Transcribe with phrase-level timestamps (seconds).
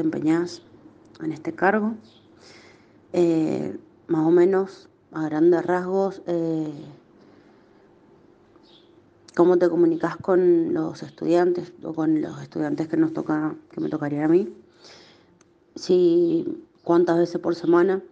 [0.00, 0.62] desempeñás
[1.22, 1.94] en este cargo.
[3.12, 6.72] Eh, más o menos, a grandes rasgos, eh,
[9.36, 13.90] cómo te comunicas con los estudiantes o con los estudiantes que nos toca, que me
[13.90, 14.48] tocaría a mí.
[15.74, 18.02] Si cuántas veces por semana,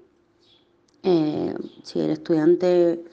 [1.03, 3.05] eh, si el estudiante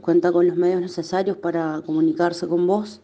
[0.00, 3.02] cuenta con los medios necesarios para comunicarse con vos.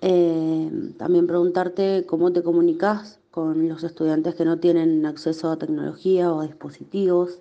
[0.00, 6.40] También preguntarte cómo te comunicas con los estudiantes que no tienen acceso a tecnología o
[6.40, 7.40] a dispositivos.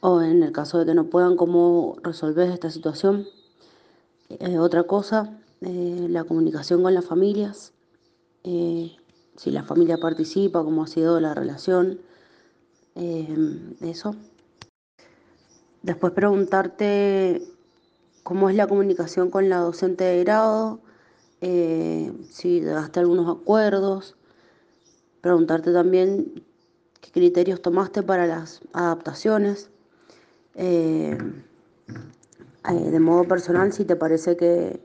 [0.00, 3.26] o en el caso de que no puedan, cómo resolver esta situación.
[4.60, 7.72] otra cosa, la comunicación con las familias
[9.36, 12.00] si la familia participa, cómo ha sido la relación,
[12.94, 14.14] eso.
[15.82, 17.42] Después preguntarte
[18.22, 20.80] cómo es la comunicación con la docente de grado,
[21.46, 24.16] eh, si llegaste algunos acuerdos,
[25.20, 26.42] preguntarte también
[27.02, 29.68] qué criterios tomaste para las adaptaciones.
[30.54, 31.18] Eh,
[32.70, 34.80] eh, de modo personal, si te parece que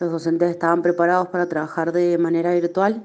[0.00, 3.04] los docentes estaban preparados para trabajar de manera virtual.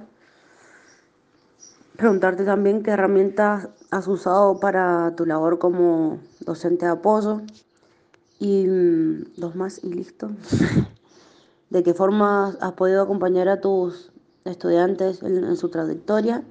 [1.97, 7.43] Preguntarte también qué herramientas has usado para tu labor como docente de apoyo.
[8.39, 10.31] Y mm, dos más y listo.
[11.77, 14.09] ¿De qué forma has podido acompañar a tus
[14.45, 16.43] estudiantes en, su trayectoria?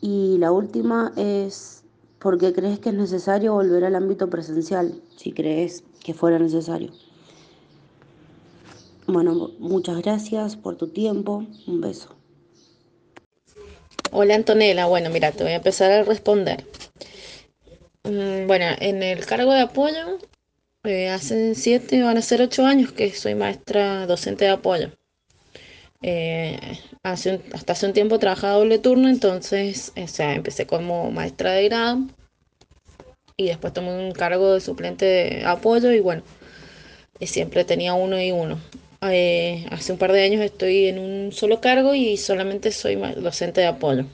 [0.00, 1.84] Y la última es,
[2.18, 5.02] ¿por qué crees que es necesario volver al ámbito presencial?
[5.18, 6.92] Si crees que fuera necesario.
[9.06, 11.44] Bueno, muchas gracias por tu tiempo.
[11.66, 12.16] Un beso.
[14.12, 16.66] Hola Antonella, bueno, mira, te voy a empezar a responder.
[18.04, 20.16] Mm, bueno, en el cargo de apoyo,
[20.84, 24.90] eh, hace siete, van a ser ocho años que soy maestra docente de apoyo.
[26.02, 26.58] Eh,
[27.02, 31.64] hace hasta hace un tiempo trabajaba doble turno, entonces o sea, empecé como maestra de
[31.68, 31.98] grado
[33.36, 36.22] y después tomé un cargo de suplente de apoyo y bueno,
[37.20, 38.58] siempre tenía uno y uno.
[39.02, 43.60] Eh, hace un par de años estoy en un solo cargo y solamente soy docente
[43.60, 44.04] de apoyo.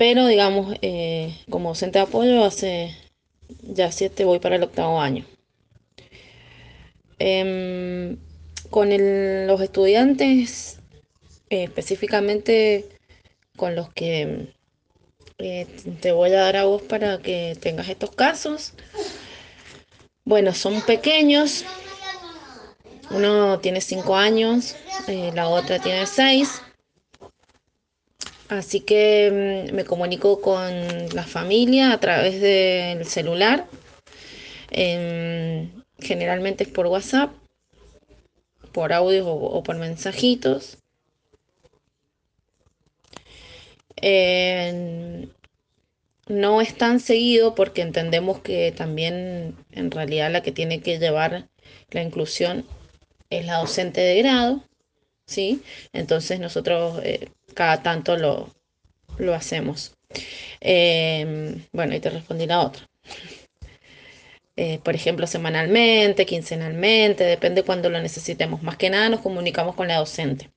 [0.00, 2.96] Pero digamos, eh, como docente de apoyo hace
[3.60, 5.26] ya siete, voy para el octavo año.
[7.18, 8.16] Em,
[8.70, 8.88] con
[9.46, 10.78] los estudiantes,
[11.50, 12.88] eh, específicamente
[13.58, 14.54] con los que
[15.36, 18.72] te voy a dar a vos para que tengas estos casos.
[20.24, 21.66] Bueno, son pequeños.
[23.10, 24.76] Uno tiene cinco años,
[25.08, 26.62] eh, la otra tiene seis.
[28.50, 30.64] Así que mm, me comunico con
[31.14, 33.66] la familia a través del celular.
[34.70, 37.30] Em, generalmente es por WhatsApp,
[38.72, 40.78] por audio o, por mensajitos.
[46.28, 51.48] No es tan seguido porque entendemos que también en realidad la que tiene que llevar
[51.90, 52.64] la inclusión
[53.30, 54.64] es la docente de grado,
[55.26, 55.62] ¿sí?
[55.92, 58.54] Entonces nosotros eh, cada tanto lo,
[59.18, 59.94] lo hacemos.
[60.60, 62.88] Em, bueno, y te respondí la otra.
[64.56, 68.62] Eh, por ejemplo, semanalmente, quincenalmente, depende cuando lo necesitemos.
[68.62, 70.50] Más que nada nos comunicamos con la docente.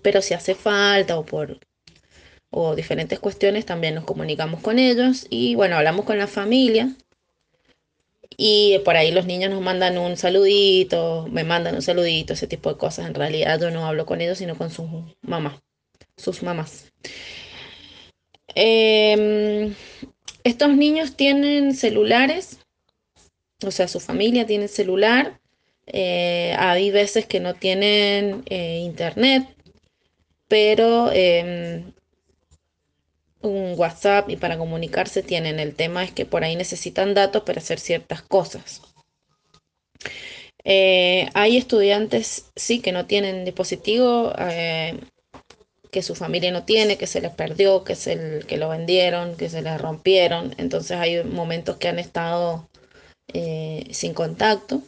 [0.00, 1.58] Pero si hace falta o por
[2.50, 6.94] o diferentes cuestiones, también nos comunicamos con ellos y bueno, hablamos con la familia
[8.36, 12.70] y por ahí los niños nos mandan un saludito, me mandan un saludito, ese tipo
[12.72, 13.06] de cosas.
[13.06, 14.88] En realidad yo no hablo con ellos, sino con sus
[15.22, 15.60] mamás,
[16.18, 16.92] sus mamás.
[18.54, 19.74] Em,
[20.44, 22.58] estos niños tienen celulares,
[23.64, 25.40] o sea, su familia tiene celular.
[25.86, 29.46] Eh, hay veces que no tienen eh, internet,
[30.48, 31.92] pero em,
[33.40, 35.60] un WhatsApp y para comunicarse tienen.
[35.60, 38.82] El tema es que por ahí necesitan datos para hacer ciertas cosas.
[40.64, 44.32] Eh, hay estudiantes, sí, que no tienen dispositivo,
[45.90, 49.48] que su familia no tiene, que se les perdió, que, se, que lo vendieron, que
[49.48, 50.54] se les rompieron.
[50.58, 52.68] Entonces hay momentos que han estado
[53.32, 54.82] eh, sin contacto.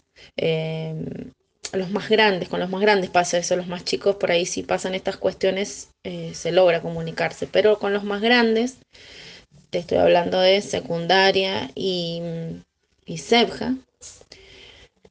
[1.73, 4.65] Los más grandes, con los más grandes pasa eso, los más chicos por ahí si
[4.65, 8.79] pasan estas cuestiones eh, se logra comunicarse, pero con los más grandes,
[9.71, 12.23] te estoy hablando de secundaria y,
[13.05, 13.19] y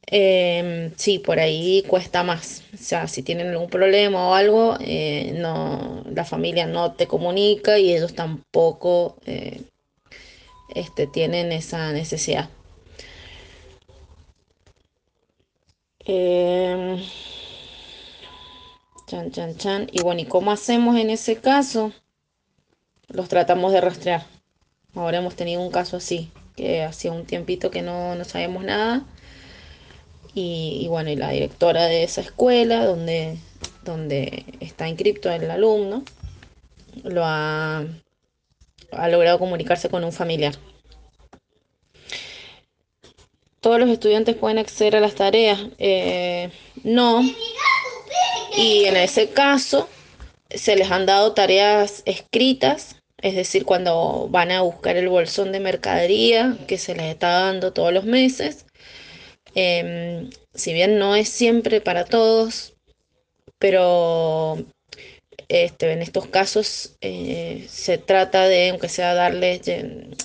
[0.09, 2.63] em, sí, por ahí cuesta más.
[2.73, 7.79] O sea, si tienen algún problema o algo, eh, no, la familia no te comunica
[7.79, 9.61] y ellos tampoco eh,
[10.75, 12.49] este, tienen esa necesidad.
[16.05, 17.03] Eh,
[19.09, 19.89] Chan, chan, chan.
[19.91, 21.91] Y bueno, ¿y cómo hacemos en ese caso?
[23.07, 24.23] Los tratamos de rastrear.
[24.93, 29.03] Ahora hemos tenido un caso así, que hacía un tiempito que no, no sabíamos nada.
[30.33, 33.37] Y, bueno, y la directora de esa escuela, donde,
[33.83, 36.03] donde está inscripto el alumno,
[37.03, 37.85] lo ha,
[38.91, 40.55] ha logrado comunicarse con un familiar.
[43.59, 45.59] ¿Todos los estudiantes pueden acceder a las tareas?
[45.79, 46.49] Eh,
[46.83, 47.21] no.
[48.55, 49.89] Y en ese caso
[50.49, 55.59] se les han dado tareas escritas, es decir, cuando van a buscar el bolsón de
[55.59, 58.65] mercadería que se les está dando todos los meses.
[59.55, 62.73] Eh, si bien no es siempre para todos,
[63.57, 64.57] pero
[65.47, 69.61] este, en estos casos eh, se trata de, aunque sea darles,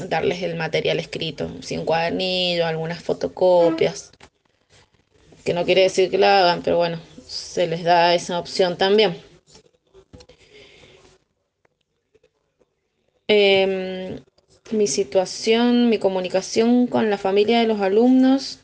[0.08, 4.12] darles el material escrito, sin cuadernillo, algunas fotocopias,
[5.44, 9.16] que no quiere decir que la hagan, pero bueno, se les da esa opción también.
[13.28, 14.20] Eh,
[14.70, 18.63] mi situación, mi comunicación con la familia de los alumnos.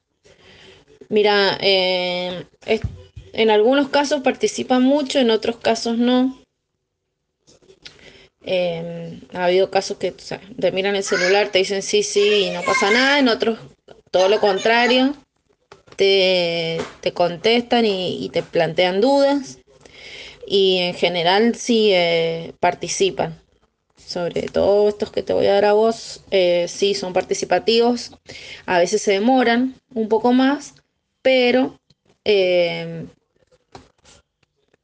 [1.10, 2.46] Mira, eh,
[3.32, 6.38] en algunos casos participan mucho, en otros casos no.
[8.42, 12.46] Eh, ha habido casos que o sea, te miran el celular, te dicen sí, sí
[12.46, 13.58] y no pasa nada, en otros
[14.12, 15.14] todo lo contrario,
[15.96, 19.58] te, te contestan y, y, te plantean dudas
[20.46, 23.40] y en general sí eh, participan.
[23.96, 28.12] Sobre todo estos que te voy a dar a vos, eh, sí son participativos,
[28.66, 30.74] a veces se demoran un poco más,
[31.22, 31.78] pero
[32.24, 33.06] eh,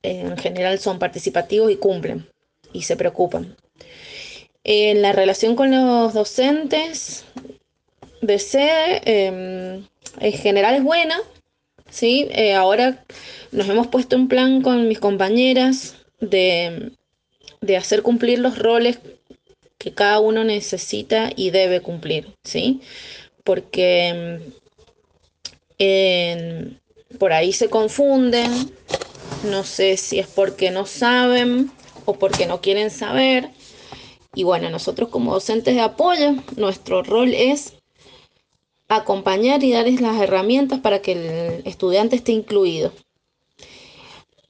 [0.03, 2.27] en general son participativos y cumplen
[2.73, 3.57] y se preocupan.
[4.65, 7.25] En la relación con los docentes
[8.21, 9.83] de sede, eh,
[10.21, 11.19] en general es buena.
[11.89, 12.29] ¿sí?
[12.31, 13.05] Eh, ahora
[13.53, 16.93] nos hemos puesto en plan con mis compañeras de,
[17.61, 18.99] de, hacer cumplir los roles
[19.79, 22.35] que cada uno necesita y debe cumplir.
[22.43, 22.81] ¿sí?
[23.45, 24.41] Porque
[27.19, 28.73] por ahí se confunden.
[29.45, 31.71] No sé si es porque no saben
[32.05, 33.51] o porque no quieren saber.
[34.35, 37.75] Y bueno, nosotros como docentes de apoyo, nuestro rol es
[38.89, 42.93] acompañar y darles las herramientas para que el estudiante esté incluido.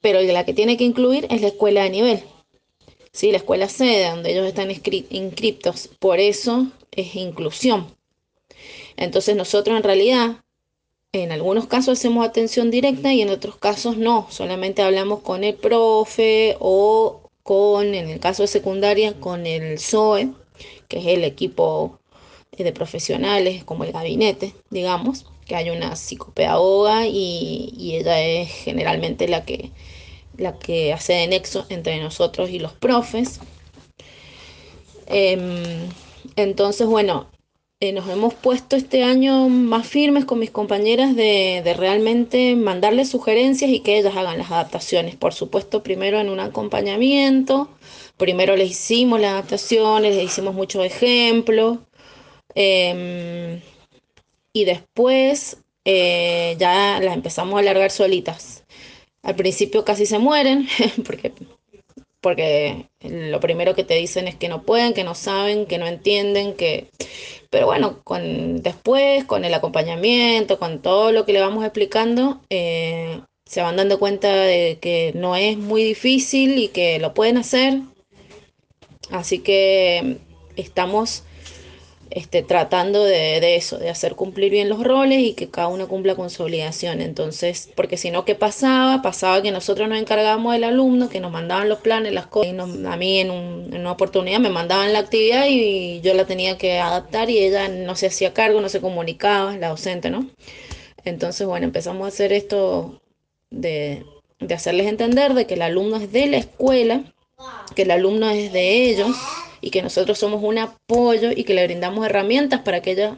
[0.01, 2.25] Pero la que tiene que incluir es la escuela de nivel.
[3.13, 5.89] Sí, la escuela sede, donde ellos están inscriptos.
[5.99, 7.95] Por eso es inclusión.
[8.97, 10.45] Entonces nosotros en realidad,
[11.23, 14.27] en algunos casos hacemos atención directa y en otros casos no.
[14.31, 20.31] Solamente hablamos con el profe o con, en el caso de secundaria, con el SOE,
[20.89, 22.01] que es el equipo
[22.57, 29.45] de profesionales, como el gabinete, digamos, que hay una psicopedagoga y, ella es generalmente la
[29.45, 29.71] que,
[30.37, 33.41] la que hace de nexo entre nosotros y los profes.
[35.07, 35.89] Eh,
[36.35, 37.29] entonces, bueno,
[37.81, 43.11] eh, nos hemos puesto este año más firmes con mis compañeras de, de, realmente mandarles
[43.11, 45.15] sugerencias y que ellas hagan las adaptaciones.
[45.17, 47.69] Por supuesto, primero en un acompañamiento,
[48.17, 51.79] primero les hicimos las adaptaciones, les hicimos muchos ejemplos
[52.55, 53.61] eh,
[54.55, 58.65] y después eh, ya las empezamos a alargar solitas.
[59.23, 60.67] Al principio casi se mueren
[61.07, 61.33] porque
[62.27, 65.87] porque lo primero que te dicen es que no pueden, que no saben, que no
[65.87, 66.91] entienden, que...
[67.51, 73.21] Pero bueno, con, después, con el acompañamiento, con todo lo que le vamos explicando, eh,
[73.45, 77.81] se van dando cuenta de que no es muy difícil y que lo pueden hacer.
[79.11, 80.19] Así que
[80.57, 81.23] estamos
[82.17, 85.87] este, tratando de, de, eso, de hacer cumplir bien los roles y que cada uno
[85.87, 87.03] cumpla con su obligación.
[87.03, 89.03] Entonces, porque si no, ¿qué pasaba?
[89.03, 92.55] Pasaba que nosotros nos encargábamos del alumno, que nos mandaban los planes, las cosas.
[92.55, 96.25] Y a mí en, un, en, una oportunidad me mandaban la actividad y yo la
[96.25, 100.27] tenía que adaptar y ella no se hacía cargo, no se comunicaba, la docente, ¿no?
[101.05, 102.99] Entonces, bueno, empezamos a hacer esto
[103.51, 104.07] de,
[104.41, 107.13] de hacerles entender de que el alumno es de la escuela,
[107.75, 109.15] que el alumno es de ellos
[109.67, 113.17] y que nosotros somos un apoyo y que le brindamos herramientas para que ellos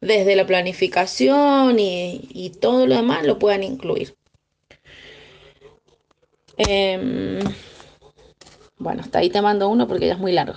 [0.00, 4.16] desde la planificación y, y todo lo demás lo puedan incluir.
[6.56, 7.38] Eh,
[8.78, 10.54] bueno, hasta ahí te mando uno porque ya es muy largo.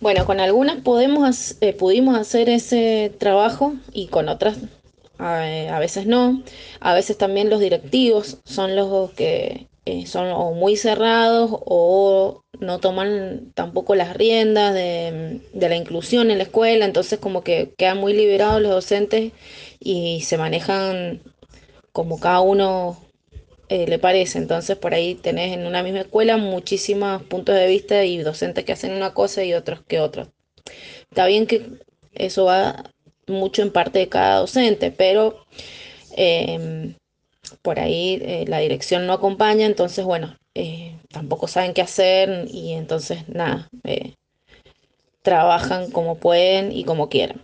[0.00, 4.56] Bueno, con algunas podemos, eh, pudimos hacer ese trabajo y con otras
[5.18, 5.42] a,
[5.74, 6.42] a, veces no.
[6.80, 12.80] A veces también los directivos son los que, eh, son o muy cerrados o no
[12.80, 18.14] toman tampoco las riendas de, la inclusión en la escuela, entonces como que quedan muy
[18.14, 19.32] liberados los docentes
[19.80, 21.20] y se manejan
[21.92, 22.98] como cada uno
[23.68, 24.38] eh, le parece.
[24.38, 28.72] Entonces por ahí tenés en una misma escuela muchísimos puntos de vista y docentes que
[28.72, 30.28] hacen una cosa y otros que otros.
[31.10, 31.62] Está bien que
[32.14, 32.93] eso va
[33.28, 35.44] mucho en parte de cada docente, pero
[36.16, 36.94] em,
[37.62, 42.72] por ahí eh, la dirección no acompaña, entonces bueno, eh, tampoco saben qué hacer y
[42.72, 44.14] entonces nada, eh,
[45.22, 47.42] trabajan como pueden y como quieran.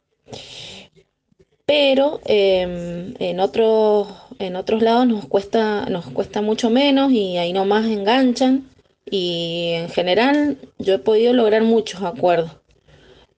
[1.67, 4.09] Pero em, en, otros,
[4.39, 8.69] en otros lados nos cuesta, nos cuesta mucho menos y ahí nomás enganchan
[9.09, 12.53] y en general yo he podido lograr muchos acuerdos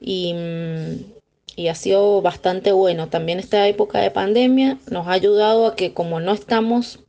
[0.00, 1.21] y, mm,
[1.56, 3.09] y ha sido bastante bueno.
[3.09, 7.00] También esta época de pandemia nos ha ayudado a que como no estamos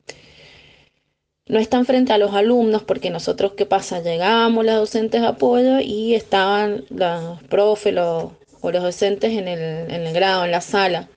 [1.45, 4.01] no están frente a los alumnos porque nosotros, ¿qué pasa?
[4.01, 10.45] Llegamos las docentes de apoyo y estaban los profes o los docentes en el, grado,
[10.45, 11.09] en la sala.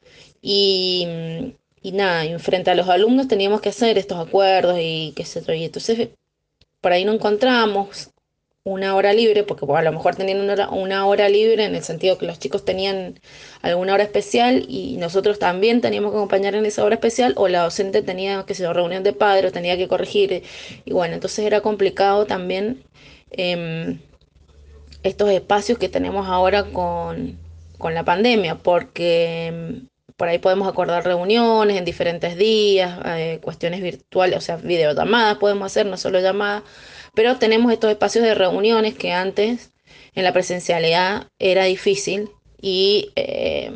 [0.43, 1.07] Y,
[1.81, 5.43] y nada, y frente a los alumnos teníamos que hacer estos acuerdos y qué sé
[5.47, 5.53] yo.
[5.55, 6.09] Y entonces
[6.81, 8.11] por ahí no encontramos
[8.67, 10.41] una hora libre, porque a lo mejor tenían
[10.73, 13.21] una hora, libre en el sentido que los chicos tenían
[13.63, 17.63] alguna hora especial y nosotros también teníamos que acompañar en esa hora especial o la
[17.63, 20.43] docente tenía, que sé reunión de padres, tenía que corregir.
[20.85, 22.83] Y bueno, entonces era complicado también
[23.31, 24.01] em,
[25.05, 27.39] estos espacios que tenemos ahora con,
[27.79, 34.39] la pandemia, porque em, por ahí podemos acordar reuniones en diferentes días, eh, cuestiones virtuales,
[34.39, 36.63] o sea, videollamadas podemos hacer, no solo llamadas
[37.17, 39.73] pero tenemos estos espacios de reuniones que antes
[40.15, 42.29] en la presencialidad era difícil
[42.61, 43.75] y eh,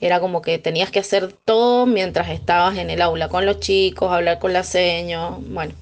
[0.00, 4.10] era como que tenías que hacer todo mientras estabas en el aula con los chicos,
[4.10, 5.72] hablar con la seño, bueno.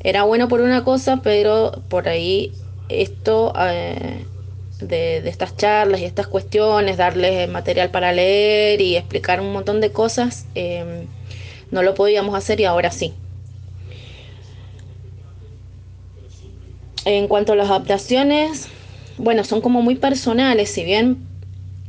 [0.00, 2.52] Era bueno por una cosa, pero por ahí
[2.90, 4.26] esto eh,
[4.80, 9.92] de, estas charlas y estas cuestiones, darles material para leer y explicar un montón de
[9.92, 11.06] cosas, eh,
[11.70, 13.14] no lo podíamos hacer y ahora sí.
[17.04, 18.68] En cuanto a las adaptaciones,
[19.16, 21.28] bueno, son como muy personales, si bien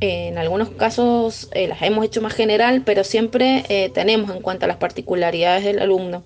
[0.00, 4.40] eh, en algunos casos eh, las hemos hecho más general, pero siempre eh, tenemos en
[4.40, 6.24] cuenta las particularidades del alumno.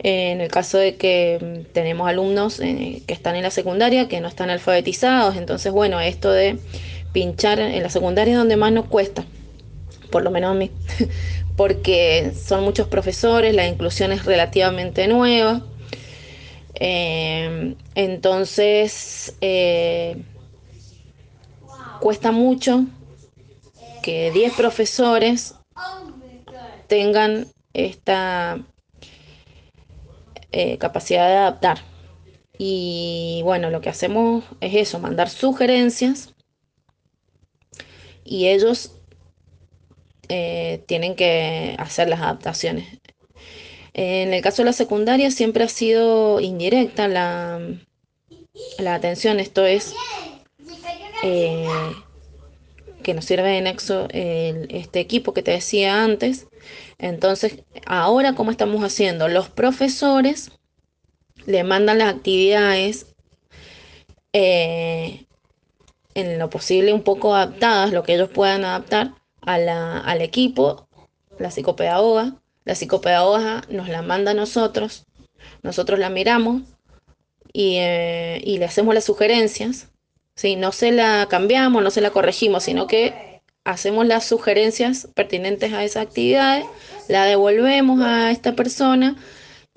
[0.00, 4.28] En el caso de que mm, tenemos alumnos que están en la secundaria, que no
[4.28, 6.58] están alfabetizados, entonces bueno, esto de
[7.12, 9.24] pinchar en la secundaria es donde más nos cuesta,
[10.10, 10.70] por lo menos a mí,
[11.56, 15.62] porque son muchos profesores, la inclusión es relativamente nueva.
[16.80, 20.22] Eh, entonces, eh,
[22.00, 22.84] cuesta mucho
[24.02, 25.56] que 10 profesores
[26.86, 28.60] tengan esta
[30.52, 31.78] eh, capacidad de adaptar.
[32.58, 36.34] Y bueno, lo que hacemos es eso, mandar sugerencias
[38.24, 38.92] y ellos
[40.86, 42.98] tienen que hacer las adaptaciones.
[43.94, 47.60] En el caso de la secundaria siempre ha sido indirecta la,
[48.78, 49.94] la atención, esto es
[51.22, 51.66] eh,
[53.02, 56.46] que nos sirve de nexo este equipo que te decía antes.
[56.98, 59.28] Entonces, ahora, ¿cómo estamos haciendo?
[59.28, 60.50] Los profesores
[61.46, 63.06] le mandan las actividades
[64.32, 65.26] eh,
[66.14, 70.88] en lo posible un poco adaptadas, lo que ellos puedan adaptar al equipo,
[71.38, 75.06] la psicopedagoga, la psicopedagoga nos la manda a nosotros,
[75.62, 76.62] nosotros la miramos
[77.52, 79.88] y, eh, le hacemos las sugerencias.
[80.34, 80.56] ¿sí?
[80.56, 83.27] No se la cambiamos, no se la corregimos, sino que
[83.68, 86.64] hacemos las sugerencias pertinentes a esas actividades,
[87.06, 89.16] la devolvemos a esta persona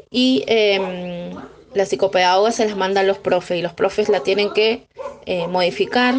[0.09, 1.35] y em,
[1.73, 4.87] la psicopedagoga se las manda a los profes y los profes la tienen que
[5.25, 6.15] eh, modificar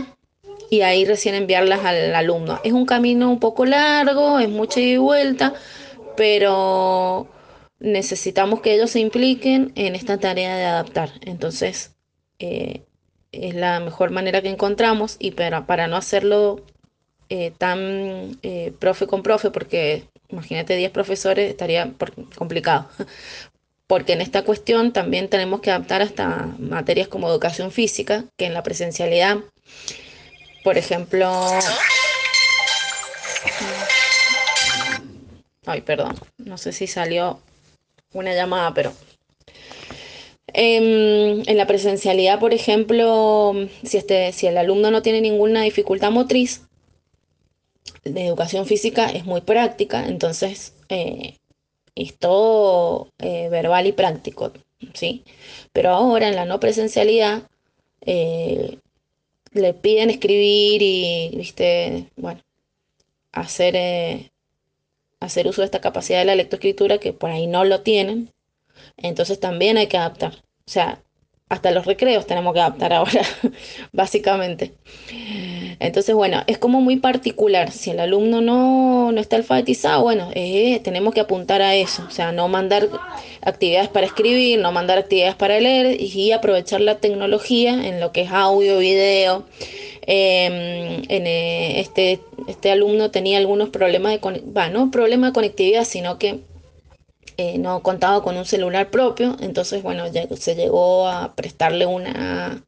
[0.68, 2.60] y ahí recién enviarlas al alumno.
[2.62, 5.54] Es un camino un poco largo, es mucha ida y vuelta,
[6.14, 7.26] pero
[7.78, 11.10] necesitamos que ellos se impliquen en esta tarea de adaptar.
[11.22, 11.94] Entonces,
[12.38, 12.82] eh,
[13.32, 16.60] es la mejor manera que encontramos y para, para no hacerlo
[17.34, 21.90] eh, tan eh, profe con profe, porque imagínate 10 profesores, estaría
[22.36, 22.90] complicado.
[23.86, 28.54] Porque en esta cuestión también tenemos que adaptar hasta materias como educación física, que en
[28.54, 29.38] la presencialidad,
[30.62, 31.30] por ejemplo,
[35.64, 37.40] Ay, perdón, no sé si salió
[38.12, 38.92] una llamada, pero...
[40.48, 46.10] Em, en, la presencialidad, por ejemplo, si, este, si el alumno no tiene ninguna dificultad
[46.10, 46.62] motriz,
[48.04, 51.36] de educación física es muy práctica, entonces eh,
[51.94, 54.52] es todo eh, verbal y práctico,
[54.94, 55.24] ¿sí?
[55.72, 57.42] Pero ahora en la no presencialidad
[58.00, 58.78] eh,
[59.52, 62.40] le piden escribir y, viste, bueno,
[63.32, 64.30] hacer,
[65.20, 68.32] hacer uso de esta capacidad de la lectoescritura que por ahí no lo tienen.
[68.96, 70.34] Entonces también hay que adaptar.
[70.66, 71.02] O sea,
[71.48, 73.22] hasta los recreos tenemos que adaptar ahora,
[73.92, 74.72] básicamente.
[75.82, 77.72] Entonces, bueno, es como muy particular.
[77.72, 82.04] Si el alumno no, no está alfabetizado, bueno, eh, tenemos que apuntar a eso.
[82.06, 82.88] O sea, no mandar
[83.40, 88.22] actividades para escribir, no mandar actividades para leer y aprovechar la tecnología en lo que
[88.22, 89.44] es audio, video.
[90.02, 96.40] Em, eh, este, este alumno tenía algunos problemas de, no problema de conectividad, sino que
[97.38, 100.04] eh, no contaba con un celular propio, entonces bueno,
[100.36, 102.62] se llegó a prestarle una,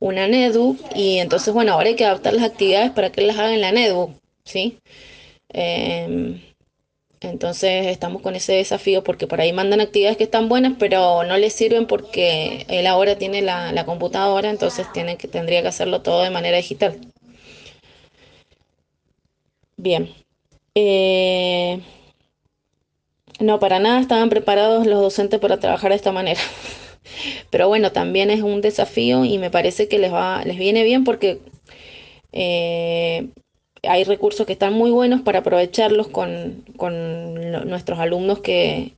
[0.00, 3.54] una netbook y entonces bueno, ahora hay que adaptar las actividades para que las haga
[3.54, 4.12] en la netbook,
[4.44, 4.78] ¿sí?
[5.50, 6.40] Em,
[7.20, 11.36] entonces estamos con ese desafío porque por ahí mandan actividades que están buenas, pero no
[11.38, 16.22] le sirven porque él ahora tiene la, computadora, entonces tiene que, tendría que hacerlo todo
[16.22, 16.98] de manera digital.
[19.76, 20.10] Bien.
[20.74, 21.80] Eh,
[23.40, 26.40] no, para nada estaban preparados los docentes para trabajar de esta manera.
[27.50, 31.04] Pero bueno, también es un desafío y me parece que les va, les viene bien
[31.04, 31.40] porque
[32.32, 33.28] eh,
[33.82, 36.64] hay recursos que están muy buenos para aprovecharlos con,
[37.66, 38.92] nuestros alumnos que,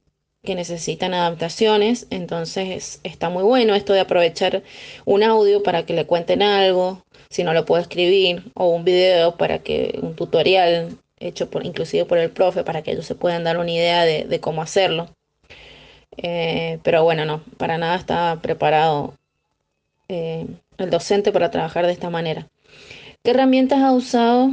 [0.45, 2.07] necesitan adaptaciones.
[2.09, 4.63] Entonces está muy bueno esto de aprovechar
[5.05, 9.37] un audio para que le cuenten algo, si no lo puedo escribir, o un video
[9.37, 13.45] para que un tutorial hecho por, inclusive por el profe, para que ellos se puedan
[13.45, 15.11] dar una idea de, cómo hacerlo.
[16.17, 19.15] Eh, pero bueno, no, para nada está preparado
[20.09, 20.47] eh,
[20.79, 22.49] el docente para trabajar de esta manera.
[23.23, 24.51] ¿Qué herramientas ha usado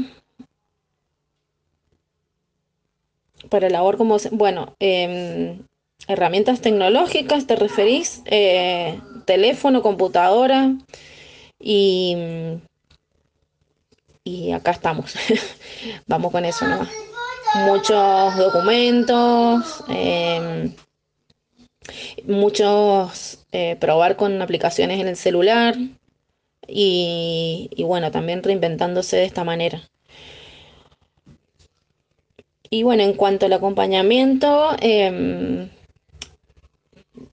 [3.49, 4.17] para labor como...
[4.31, 5.59] Bueno, em,
[6.07, 8.21] herramientas tecnológicas, ¿te referís?
[8.25, 10.73] Eh, teléfono, computadora
[11.59, 12.15] y
[14.25, 15.13] y acá estamos.
[16.07, 16.85] Vamos con eso ¿no?
[17.67, 20.73] Muchos documentos, em,
[22.27, 25.75] muchos eh, probar con aplicaciones en el celular
[26.67, 29.81] y, bueno, también reinventándose de esta manera.
[32.69, 35.69] Y bueno, en cuanto al acompañamiento, em,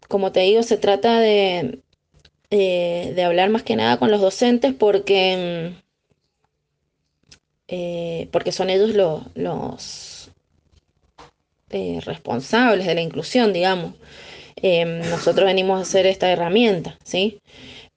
[0.09, 1.81] como te digo, se trata de,
[2.50, 5.74] eh, de hablar más que nada con los docentes porque em,
[7.74, 8.90] eh, porque son ellos
[9.35, 10.31] los
[11.70, 13.94] eh, responsables de la inclusión, digamos.
[14.57, 17.41] Em, nosotros venimos a hacer esta herramienta, ¿sí?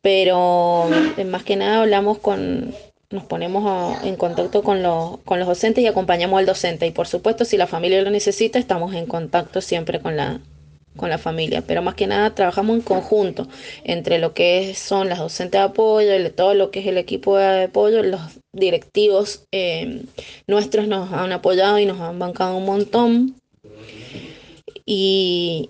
[0.01, 0.87] Pero
[1.17, 2.73] eh, más que nada hablamos con,
[3.09, 6.87] nos ponemos en contacto con los, con los docentes y acompañamos al docente.
[6.87, 10.39] Y por supuesto, si la familia lo necesita, estamos en contacto siempre con la,
[10.95, 13.47] con la familia, pero más que nada trabajamos en conjunto
[13.83, 17.37] entre lo que son las docentes de apoyo, y todo lo que es el equipo
[17.37, 18.21] de apoyo, los
[18.53, 20.03] directivos eh,
[20.47, 23.35] nuestros nos han apoyado y nos han bancado un montón.
[24.85, 25.69] Y,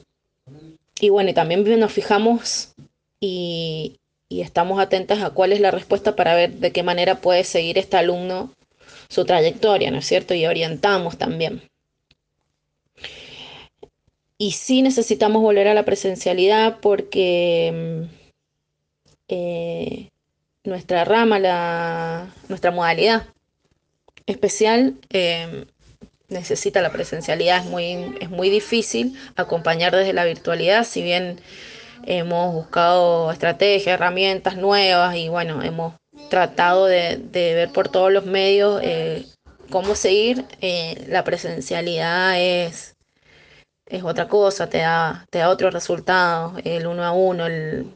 [0.99, 2.73] y bueno, y también nos fijamos
[3.19, 7.77] y, estamos atentas a cuál es la respuesta para ver de qué manera puede seguir
[7.77, 8.53] este alumno
[9.08, 10.34] su trayectoria, ¿no es cierto?
[10.34, 11.62] Y orientamos también.
[14.38, 18.15] Y sí necesitamos volver a la presencialidad porque mm,
[19.29, 20.10] eh,
[20.65, 23.27] nuestra rama, la, nuestra modalidad
[24.25, 25.65] especial em,
[26.29, 27.59] necesita la presencialidad.
[27.63, 31.39] Es muy, es muy difícil acompañar desde la virtualidad, si bien
[32.05, 35.95] hemos buscado estrategias, herramientas nuevas y bueno, hemos
[36.29, 39.25] tratado de, ver por todos los medios eh,
[39.69, 40.45] cómo seguir.
[40.61, 42.95] Eh, la presencialidad es
[43.85, 47.95] es otra cosa, te da, te da otro resultado, el uno a uno, el,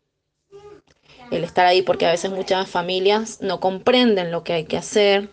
[1.31, 5.29] el estar ahí, porque a veces muchas familias no comprenden lo que hay que hacer,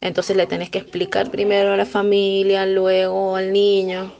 [0.00, 4.12] entonces le tenés que explicar primero a la familia, luego al niño,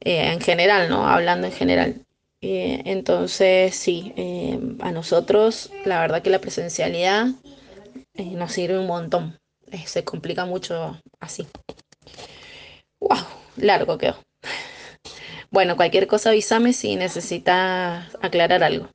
[0.00, 1.08] eh, en general, ¿no?
[1.08, 2.06] Hablando en general.
[2.40, 7.28] Eh, entonces, sí, eh, a nosotros la verdad que la presencialidad
[8.14, 9.38] nos sirve un montón.
[9.86, 11.46] se complica mucho así.
[13.00, 13.18] ¡Wow!
[13.56, 14.16] Largo quedó.
[15.50, 18.88] Bueno, cualquier cosa avísame si necesitas aclarar algo.